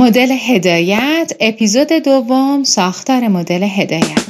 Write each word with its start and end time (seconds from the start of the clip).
مدل 0.00 0.32
هدایت 0.32 1.32
اپیزود 1.40 1.92
دوم 1.92 2.64
ساختار 2.64 3.28
مدل 3.28 3.62
هدایت. 3.62 4.29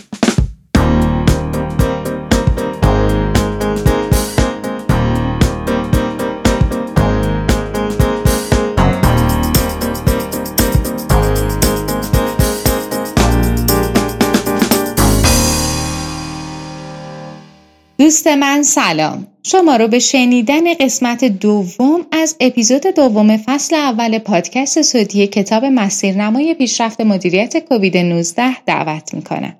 دوست 18.00 18.26
من 18.26 18.62
سلام 18.62 19.26
شما 19.42 19.76
رو 19.76 19.88
به 19.88 19.98
شنیدن 19.98 20.74
قسمت 20.74 21.24
دوم 21.24 22.06
از 22.12 22.36
اپیزود 22.40 22.86
دوم 22.86 23.36
فصل 23.36 23.76
اول 23.76 24.18
پادکست 24.18 24.82
صوتی 24.82 25.26
کتاب 25.26 25.64
مسیرنمای 25.64 26.54
پیشرفت 26.54 27.00
مدیریت 27.00 27.58
کووید 27.58 27.96
19 27.96 28.62
دعوت 28.66 29.14
می‌کنم. 29.14 29.56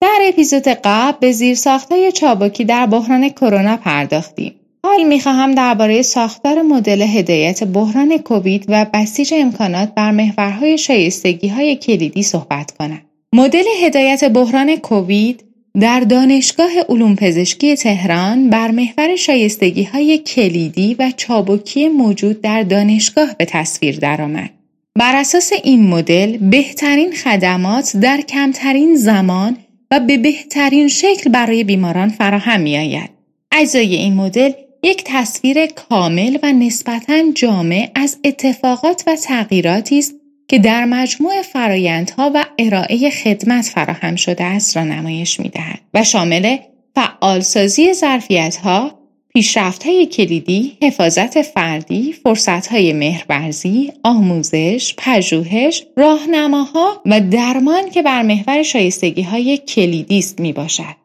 در 0.00 0.18
اپیزود 0.28 0.68
قبل 0.68 1.18
به 1.20 1.32
زیر 1.32 1.54
ساختای 1.54 2.12
چابکی 2.12 2.64
در 2.64 2.86
بحران 2.86 3.28
کرونا 3.28 3.76
پرداختیم. 3.76 4.54
حال 4.84 5.02
می‌خواهم 5.02 5.54
درباره 5.54 6.02
ساختار 6.02 6.62
مدل 6.62 7.02
هدایت 7.02 7.64
بحران 7.64 8.18
کووید 8.18 8.64
و 8.68 8.86
بسیج 8.94 9.34
امکانات 9.36 9.94
بر 9.94 10.10
محورهای 10.10 10.78
شایستگی 10.78 11.48
های 11.48 11.76
کلیدی 11.76 12.22
صحبت 12.22 12.70
کنم. 12.70 13.00
مدل 13.34 13.64
هدایت 13.82 14.24
بحران 14.24 14.76
کووید 14.76 15.47
در 15.80 16.00
دانشگاه 16.00 16.70
علوم 16.88 17.16
پزشکی 17.16 17.76
تهران 17.76 18.50
بر 18.50 18.70
محور 18.70 19.16
شایستگی 19.16 19.82
های 19.82 20.18
کلیدی 20.18 20.96
و 20.98 21.12
چابکی 21.16 21.88
موجود 21.88 22.40
در 22.40 22.62
دانشگاه 22.62 23.34
به 23.38 23.44
تصویر 23.44 23.98
درآمد. 23.98 24.50
بر 24.98 25.16
اساس 25.16 25.52
این 25.64 25.86
مدل 25.86 26.36
بهترین 26.36 27.12
خدمات 27.12 27.96
در 27.96 28.20
کمترین 28.20 28.96
زمان 28.96 29.56
و 29.90 30.00
به 30.00 30.18
بهترین 30.18 30.88
شکل 30.88 31.30
برای 31.30 31.64
بیماران 31.64 32.08
فراهم 32.08 32.60
می 32.60 32.78
آید. 32.78 33.10
اجزای 33.52 33.94
این 33.94 34.14
مدل 34.14 34.52
یک 34.82 35.02
تصویر 35.06 35.66
کامل 35.66 36.38
و 36.42 36.52
نسبتاً 36.52 37.32
جامع 37.34 37.90
از 37.94 38.18
اتفاقات 38.24 39.04
و 39.06 39.16
تغییراتی 39.16 39.98
است 39.98 40.14
که 40.48 40.58
در 40.58 40.84
مجموع 40.84 41.42
فرایندها 41.42 42.30
و 42.34 42.44
ارائه 42.58 43.10
خدمت 43.10 43.64
فراهم 43.64 44.16
شده 44.16 44.44
است 44.44 44.76
را 44.76 44.84
نمایش 44.84 45.40
می 45.40 45.48
دهد 45.48 45.80
و 45.94 46.04
شامل 46.04 46.56
فعالسازی 46.94 47.92
ظرفیتها، 47.92 48.98
پیشرفت‌های 49.34 50.06
کلیدی، 50.06 50.78
حفاظت 50.82 51.42
فردی، 51.42 52.12
فرصت‌های 52.12 52.92
مهرورزی، 52.92 53.92
آموزش، 54.02 54.94
پژوهش، 54.98 55.86
راهنماها 55.96 57.02
و 57.06 57.20
درمان 57.20 57.90
که 57.90 58.02
بر 58.02 58.22
محور 58.22 58.62
شایستگی‌های 58.62 59.58
کلیدی 59.58 60.18
است 60.18 60.40
می‌باشد. 60.40 60.97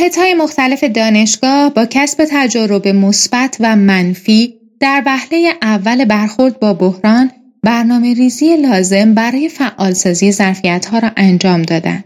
واحدهای 0.00 0.34
مختلف 0.34 0.84
دانشگاه 0.84 1.74
با 1.74 1.86
کسب 1.90 2.26
تجارب 2.30 2.88
مثبت 2.88 3.56
و 3.60 3.76
منفی 3.76 4.54
در 4.80 5.02
وهله 5.06 5.52
اول 5.62 6.04
برخورد 6.04 6.60
با 6.60 6.74
بحران 6.74 7.30
برنامه 7.62 8.14
ریزی 8.14 8.56
لازم 8.56 9.14
برای 9.14 9.48
فعالسازی 9.48 10.32
ظرفیت 10.32 10.86
ها 10.86 10.98
را 10.98 11.10
انجام 11.16 11.62
دادند. 11.62 12.04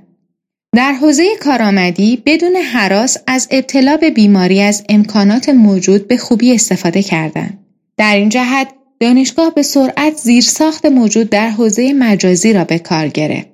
در 0.77 0.93
حوزه 0.93 1.25
کارآمدی 1.41 2.23
بدون 2.27 2.57
حراس 2.57 3.17
از 3.27 3.49
ابتلا 3.51 3.97
به 3.97 4.11
بیماری 4.11 4.61
از 4.61 4.85
امکانات 4.89 5.49
موجود 5.49 6.09
به 6.09 6.17
خوبی 6.17 6.55
استفاده 6.55 7.03
کردند. 7.03 7.59
در 7.97 8.17
این 8.17 8.29
جهت 8.29 8.69
دانشگاه 9.01 9.55
به 9.55 9.63
سرعت 9.63 10.17
زیرساخت 10.17 10.87
موجود 10.87 11.31
در 11.31 11.51
حوزه 11.51 11.93
مجازی 11.93 12.53
را 12.53 12.65
به 12.65 12.79
کار 12.79 13.09
گرفت. 13.09 13.54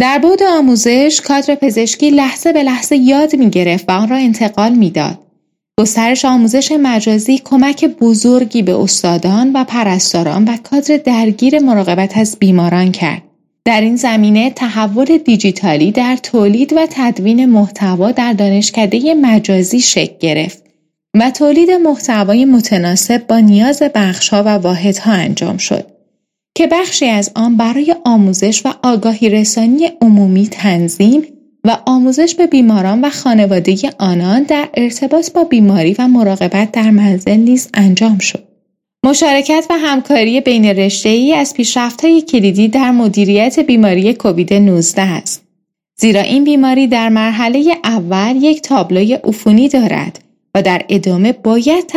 در 0.00 0.18
بود 0.18 0.42
آموزش 0.42 1.20
کادر 1.24 1.54
پزشکی 1.54 2.10
لحظه 2.10 2.52
به 2.52 2.62
لحظه 2.62 2.96
یاد 2.96 3.36
می 3.36 3.50
گرفت 3.50 3.84
و 3.88 3.92
آن 3.92 4.08
را 4.08 4.16
انتقال 4.16 4.72
می‌داد. 4.72 5.18
گسترش 5.80 6.24
آموزش 6.24 6.72
مجازی 6.72 7.38
کمک 7.38 7.84
بزرگی 7.84 8.62
به 8.62 8.80
استادان 8.80 9.52
و 9.54 9.64
پرستاران 9.64 10.44
و 10.44 10.56
کادر 10.56 10.96
درگیر 10.96 11.58
مراقبت 11.58 12.18
از 12.18 12.36
بیماران 12.38 12.92
کرد. 12.92 13.22
در 13.64 13.80
این 13.80 13.96
زمینه 13.96 14.50
تحول 14.50 15.18
دیجیتالی 15.18 15.92
در 15.92 16.16
تولید 16.16 16.72
و 16.72 16.86
تدوین 16.90 17.46
محتوا 17.46 18.12
در 18.12 18.32
دانشکده 18.32 19.14
مجازی 19.14 19.80
شکل 19.80 20.18
گرفت 20.20 20.62
و 21.14 21.30
تولید 21.30 21.70
محتوای 21.70 22.44
متناسب 22.44 23.26
با 23.26 23.38
نیاز 23.38 23.82
بخشها 23.82 24.42
و 24.42 24.48
واحدها 24.48 25.12
انجام 25.12 25.56
شد. 25.56 25.95
که 26.56 26.66
بخشی 26.66 27.06
از 27.06 27.30
آن 27.34 27.56
برای 27.56 27.96
آموزش 28.04 28.66
و 28.66 28.74
آگاهی 28.82 29.28
رسانی 29.28 29.90
عمومی 30.00 30.46
تنظیم 30.46 31.22
و 31.64 31.78
آموزش 31.86 32.34
به 32.34 32.46
بیماران 32.46 33.00
و 33.04 33.10
خانواده 33.10 33.76
آنان 33.98 34.42
در 34.42 34.68
ارتباط 34.74 35.32
با 35.32 35.44
بیماری 35.44 35.96
و 35.98 36.08
مراقبت 36.08 36.72
در 36.72 36.90
منزل 36.90 37.36
نیز 37.36 37.68
انجام 37.74 38.18
شد. 38.18 38.44
مشارکت 39.06 39.66
و 39.70 39.78
همکاری 39.78 40.40
بین 40.40 40.64
رشته 40.64 41.08
ای 41.08 41.34
از 41.34 41.54
های 42.02 42.22
کلیدی 42.22 42.68
در 42.68 42.90
مدیریت 42.90 43.60
بیماری 43.60 44.14
کووید 44.14 44.54
19 44.54 45.02
است. 45.02 45.42
زیرا 46.00 46.20
این 46.20 46.44
بیماری 46.44 46.86
در 46.86 47.08
مرحله 47.08 47.76
اول 47.84 48.36
یک 48.40 48.62
تابلوی 48.62 49.14
عفونی 49.14 49.68
دارد 49.68 50.18
و 50.54 50.62
در 50.62 50.84
ادامه 50.88 51.32
باید 51.32 51.92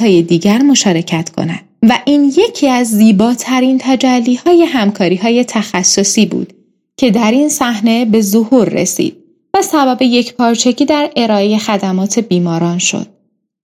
های 0.00 0.22
دیگر 0.22 0.62
مشارکت 0.62 1.30
کند. 1.30 1.65
و 1.82 1.98
این 2.04 2.32
یکی 2.36 2.68
از 2.68 2.88
زیباترین 2.88 3.78
تجلی 3.80 4.34
های 4.34 4.62
همکاری 4.64 5.16
های 5.16 5.44
تخصصی 5.44 6.26
بود 6.26 6.52
که 6.96 7.10
در 7.10 7.30
این 7.30 7.48
صحنه 7.48 8.04
به 8.04 8.20
ظهور 8.20 8.68
رسید 8.68 9.16
و 9.54 9.62
سبب 9.62 10.02
یک 10.02 10.34
پارچگی 10.34 10.84
در 10.84 11.10
ارائه 11.16 11.58
خدمات 11.58 12.18
بیماران 12.18 12.78
شد. 12.78 13.06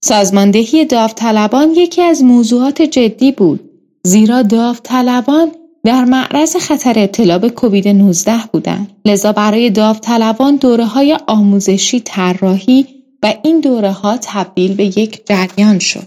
سازماندهی 0.04 0.84
داوطلبان 0.84 1.70
یکی 1.70 2.02
از 2.02 2.24
موضوعات 2.24 2.82
جدی 2.82 3.32
بود 3.32 3.60
زیرا 4.04 4.42
داوطلبان 4.42 5.50
در 5.84 6.04
معرض 6.04 6.56
خطر 6.56 6.98
ابتلا 6.98 7.38
به 7.38 7.50
کووید 7.50 7.88
19 7.88 8.32
بودند 8.52 8.90
لذا 9.04 9.32
برای 9.32 9.70
داوطلبان 9.70 10.56
دوره 10.56 10.84
های 10.84 11.18
آموزشی 11.26 12.00
طراحی 12.00 12.86
و 13.22 13.34
این 13.44 13.60
دوره 13.60 13.90
ها 13.90 14.18
تبدیل 14.22 14.74
به 14.74 14.84
یک 14.84 15.26
جریان 15.26 15.78
شد. 15.78 16.04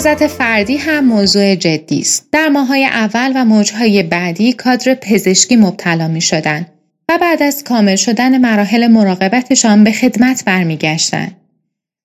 حفاظت 0.00 0.26
فردی 0.26 0.76
هم 0.76 1.04
موضوع 1.04 1.54
جدی 1.54 2.00
است. 2.00 2.28
در 2.32 2.48
ماهای 2.48 2.84
اول 2.84 3.32
و 3.34 3.44
موجهای 3.44 4.02
بعدی 4.02 4.52
کادر 4.52 4.94
پزشکی 4.94 5.56
مبتلا 5.56 6.08
می 6.08 6.20
شدن 6.20 6.66
و 7.08 7.18
بعد 7.20 7.42
از 7.42 7.64
کامل 7.64 7.96
شدن 7.96 8.38
مراحل 8.38 8.86
مراقبتشان 8.86 9.84
به 9.84 9.92
خدمت 9.92 10.44
برمیگشتند. 10.44 11.36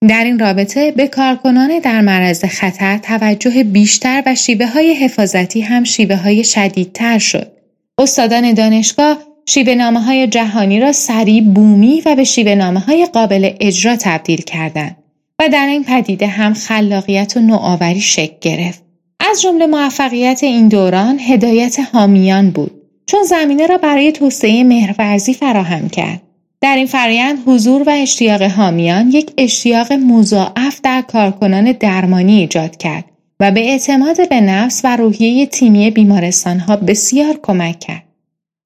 در 0.10 0.24
این 0.24 0.40
رابطه 0.40 0.92
به 0.92 1.08
کارکنان 1.08 1.80
در 1.80 2.02
معرض 2.02 2.46
خطر 2.46 2.98
توجه 2.98 3.64
بیشتر 3.64 4.24
و 4.26 4.36
شیوه 4.36 4.68
های 4.68 4.94
حفاظتی 4.94 5.62
هم 5.62 5.84
شیوه 5.84 6.16
های 6.16 6.44
شدیدتر 6.44 7.20
شد. 7.20 7.52
استادان 7.98 8.54
دانشگاه 8.54 9.18
شیوه 9.46 9.76
نامه 9.76 10.02
های 10.02 10.28
جهانی 10.28 10.80
را 10.80 10.92
سریع 10.92 11.44
بومی 11.44 12.02
و 12.06 12.16
به 12.16 12.24
شیوه 12.24 12.56
نامه 12.56 12.80
های 12.80 13.06
قابل 13.06 13.50
اجرا 13.60 13.96
تبدیل 13.96 14.42
کردند. 14.42 15.05
و 15.40 15.50
در 15.50 15.68
این 15.68 15.84
پدیده 15.84 16.28
هم 16.28 16.54
خلاقیت 16.54 17.38
و 17.38 17.40
نوآوری 17.40 18.02
شکل 18.02 18.36
گرفت. 18.42 18.84
از 19.20 19.42
جمله 19.42 19.66
موفقیت 19.66 20.44
این 20.44 20.68
دوران 20.68 21.20
هدایت 21.20 21.78
حامیان 21.94 22.52
بود 22.52 22.72
چون 23.06 23.24
زمینه 23.24 23.68
را 23.68 23.78
برای 23.78 24.12
توسعه 24.12 24.64
مهرورزی 24.64 25.34
فراهم 25.34 25.90
کرد. 25.90 26.22
در 26.62 26.76
این 26.76 26.86
فرایند 26.86 27.38
حضور 27.46 27.84
و 27.84 27.90
اشتیاق 27.90 28.42
حامیان 28.42 29.10
یک 29.12 29.32
اشتیاق 29.38 29.94
مضاعف 29.94 30.82
در 30.84 31.02
کارکنان 31.02 31.72
درمانی 31.72 32.40
ایجاد 32.40 32.78
کرد 32.78 33.06
و 33.40 33.52
به 33.52 33.60
اعتماد 33.60 34.30
به 34.30 34.42
نفس 34.42 34.82
و 34.84 34.98
روحیه 34.98 35.46
تیمی 35.46 35.92
بیمارستان 35.92 36.60
ها 36.60 36.76
بسیار 36.76 37.40
کمک 37.44 37.80
کرد. 37.80 38.04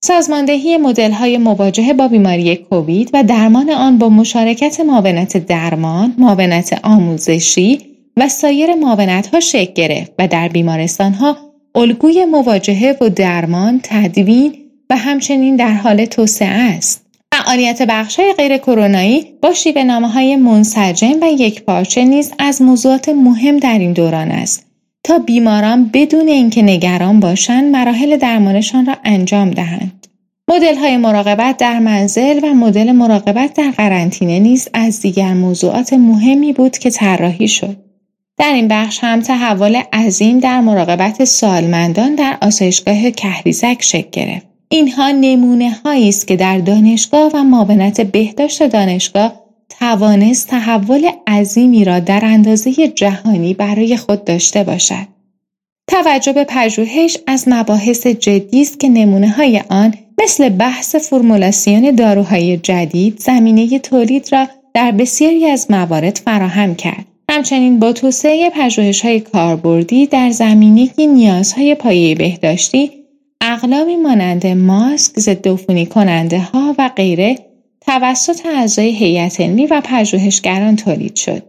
سازماندهی 0.02 0.78
مدل 0.78 1.12
های 1.12 1.38
مواجهه 1.38 1.94
با 1.94 2.08
بیماری 2.08 2.56
کووید 2.56 3.10
و 3.14 3.24
درمان 3.24 3.70
آن 3.70 3.98
با 3.98 4.10
مشارکت 4.10 4.80
معاونت 4.80 5.38
درمان، 5.38 6.16
معاونت 6.18 6.80
آموزشی 6.84 7.80
و 8.18 8.28
سایر 8.28 8.76
معاونت 8.76 9.28
ها 9.28 9.40
شکل 9.40 9.74
گرفت 9.74 10.12
و 10.20 10.28
در 10.28 10.48
بیمارستان 10.48 11.14
ها 11.14 11.38
الگوی 11.76 12.26
مواجهه 12.26 12.98
و 13.02 13.10
درمان، 13.10 13.80
تدوین 13.84 14.54
و 14.90 14.98
همچنین 14.98 15.56
در 15.56 15.74
حال 15.74 16.06
توسعه 16.06 16.48
است. 16.48 17.06
فعالیت 17.34 17.82
های 18.18 18.34
غیر 18.34 18.58
کرونایی 18.58 19.34
با 19.42 19.54
شیوه 19.54 19.84
نامه 19.84 20.08
های 20.08 20.36
منسجم 20.36 21.22
و 21.22 21.26
یک 21.26 21.64
پارچه 21.64 22.06
نیز 22.06 22.32
از 22.40 22.62
موضوعات 22.62 23.10
مهم 23.10 23.58
در 23.58 23.80
این 23.80 23.94
دوران 23.94 24.32
است 24.32 24.69
تا 25.10 25.20
بیماران 25.20 25.90
بدون 25.94 26.28
اینکه 26.28 26.62
نگران 26.62 27.20
باشند 27.20 27.72
مراحل 27.76 28.18
درمانشان 28.18 28.86
را 28.86 28.96
انجام 29.04 29.52
دهند. 29.52 30.08
مدل 30.50 30.76
های 30.76 30.98
مراقبت 30.98 31.58
در 31.58 31.80
منزل 31.80 32.40
و 32.44 32.54
مدل 32.54 32.92
مراقبت 32.92 33.54
در 33.54 33.72
قرنطینه 33.72 34.40
نیز 34.40 34.68
از 34.74 35.02
دیگر 35.02 35.34
موضوعات 35.34 35.94
مهمی 35.94 36.54
بود 36.54 36.78
که 36.78 36.90
طراحی 36.90 37.48
شد. 37.48 37.78
در 38.38 38.54
این 38.54 38.68
بخش 38.68 39.00
هم 39.02 39.22
تحول 39.22 39.82
عظیم 39.94 40.40
در 40.40 40.62
مراقبت 40.62 41.24
سالمندان 41.24 42.16
در 42.16 42.38
آسایشگاه 42.42 43.12
کهریزک 43.12 43.78
شکل 43.82 44.10
گرفت. 44.12 44.46
اینها 44.70 45.12
نمونه 45.12 45.76
هایی 45.86 46.10
است 46.10 46.28
که 46.28 46.36
در 46.36 46.58
دانشگاه 46.58 47.32
و 47.34 47.44
معاونت 47.44 48.02
بهداشت 48.02 48.64
دانشگاه 48.64 49.49
توانست 49.70 50.48
تحول 50.48 51.10
عظیمی 51.28 51.86
را 51.86 52.00
در 52.00 52.22
اندازه 52.24 52.88
جهانی 52.88 53.54
برای 53.54 53.98
خود 53.98 54.26
داشته 54.26 54.64
باشد. 54.64 55.08
توجه 55.88 56.34
به 56.34 56.44
پژوهش 56.44 57.18
از 57.28 57.44
مباحث 57.48 58.08
جدی 58.08 58.62
است 58.62 58.80
که 58.80 58.90
نمونه 58.90 59.30
های 59.30 59.62
آن 59.70 59.94
مثل 60.24 60.50
بحث 60.50 60.96
فرمولاسیون 60.96 61.96
داروهای 61.96 62.58
جدید 62.58 63.20
زمینه 63.20 63.80
تولید 63.80 64.30
را 64.32 64.48
در 64.74 64.92
بسیاری 64.92 65.46
از 65.46 65.72
موارد 65.72 66.22
فراهم 66.26 66.76
کرد. 66.76 67.06
همچنین 67.30 67.80
با 67.80 67.94
توسعه 67.94 68.50
پژوهش 68.50 69.02
های 69.02 69.20
کاربردی 69.20 70.08
در 70.08 70.32
زمینه 70.32 70.90
نیازهای 70.98 71.76
پایه 71.76 72.16
بهداشتی 72.16 72.92
اقلامی 73.42 73.96
مانند 73.96 74.48
ماسک، 74.48 75.20
ضد 75.20 75.88
کننده 75.90 76.40
ها 76.40 76.76
و 76.78 76.90
غیره 76.96 77.36
توسط 77.90 78.46
اعضای 78.46 78.96
هیئت 78.96 79.42
علمی 79.42 79.66
و 79.66 79.82
پژوهشگران 79.86 80.76
تولید 80.76 81.16
شد 81.16 81.44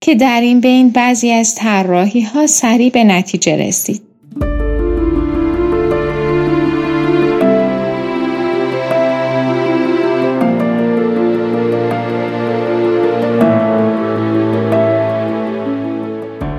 که 0.00 0.14
در 0.14 0.40
این 0.40 0.60
بین 0.60 0.90
بعضی 0.90 1.30
از 1.30 1.54
طراحی 1.54 2.20
ها 2.20 2.46
سریع 2.46 2.90
به 2.90 3.04
نتیجه 3.04 3.56
رسید. 3.56 4.02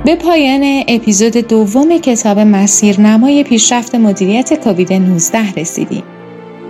به 0.05 0.15
پایان 0.15 0.83
اپیزود 0.87 1.37
دوم 1.37 1.97
کتاب 1.97 2.39
مسیرنمای 2.39 3.43
پیشرفت 3.43 3.95
مدیریت 3.95 4.53
کووید 4.53 4.93
19 4.93 5.53
رسیدیم 5.53 6.03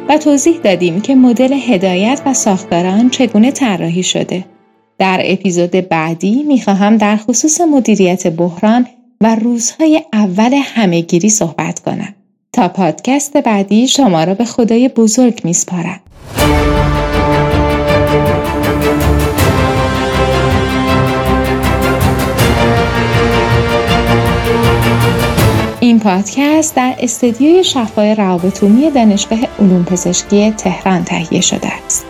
و 0.09 0.17
توضیح 0.17 0.57
دادیم 0.57 1.01
که 1.01 1.15
مدل 1.15 1.53
هدایت 1.53 2.21
و 2.25 2.33
ساختار 2.33 3.09
چگونه 3.09 3.51
طراحی 3.51 4.03
شده. 4.03 4.45
در 4.97 5.21
اپیزود 5.23 5.71
بعدی 5.71 6.43
می‌خواهم 6.43 6.97
در 6.97 7.17
خصوص 7.17 7.61
مدیریت 7.61 8.27
بحران 8.27 8.87
و 9.21 9.35
روزهای 9.35 10.01
اول 10.13 10.53
همهگیری 10.63 11.29
صحبت 11.29 11.79
کنم. 11.79 12.15
تا 12.53 12.67
پادکست 12.67 13.37
بعدی 13.37 13.87
شما 13.87 14.23
را 14.23 14.33
به 14.33 14.45
خدای 14.45 14.89
بزرگ 14.89 15.41
میسپارم. 15.43 15.99
این 25.99 26.03
پادکست 26.03 26.75
در 26.75 26.95
استدیوی 26.99 27.63
شفای 27.63 28.15
روابط 28.15 28.63
دانشگاه 28.89 29.39
علوم 29.59 29.83
پزشکی 29.83 30.51
تهران 30.51 31.03
تهیه 31.03 31.41
شده 31.41 31.67
است. 31.85 32.05